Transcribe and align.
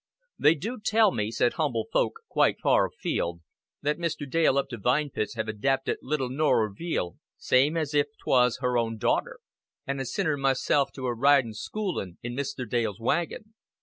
"They 0.39 0.55
do 0.55 0.79
tell 0.83 1.11
me," 1.11 1.29
said 1.29 1.53
humble 1.53 1.85
folk 1.93 2.21
quite 2.27 2.59
far 2.59 2.87
afield, 2.87 3.41
"that 3.83 3.99
Mr. 3.99 4.27
Dale 4.27 4.57
up 4.57 4.67
to 4.69 4.79
Vine 4.79 5.11
Pits 5.11 5.35
hev 5.35 5.47
adapted 5.47 5.97
little 6.01 6.27
Norrer 6.27 6.73
Veale 6.75 7.17
same 7.37 7.77
as 7.77 7.93
if 7.93 8.07
'twas 8.19 8.55
his 8.57 8.63
own 8.63 8.97
darter; 8.97 9.41
and 9.85 9.99
I 9.99 10.03
sin 10.05 10.25
her 10.25 10.37
myself 10.37 10.89
ridin' 10.97 11.43
to 11.51 11.51
her 11.51 11.53
schoolin' 11.53 12.17
in 12.23 12.33
Mr. 12.35 12.67
Dale's 12.67 12.99
wagon. 12.99 13.53